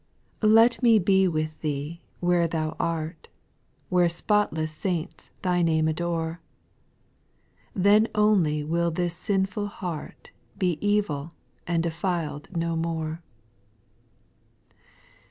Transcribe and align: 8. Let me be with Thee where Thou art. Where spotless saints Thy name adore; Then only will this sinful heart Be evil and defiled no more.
8. 0.41 0.47
Let 0.49 0.81
me 0.81 0.97
be 0.97 1.27
with 1.27 1.61
Thee 1.61 2.01
where 2.21 2.47
Thou 2.47 2.75
art. 2.79 3.27
Where 3.89 4.09
spotless 4.09 4.71
saints 4.71 5.29
Thy 5.43 5.61
name 5.61 5.87
adore; 5.87 6.39
Then 7.75 8.07
only 8.15 8.63
will 8.63 8.89
this 8.89 9.15
sinful 9.15 9.67
heart 9.67 10.31
Be 10.57 10.79
evil 10.81 11.33
and 11.67 11.83
defiled 11.83 12.49
no 12.57 12.75
more. 12.75 13.21